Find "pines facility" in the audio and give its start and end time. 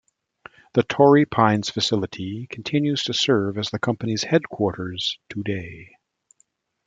1.27-2.47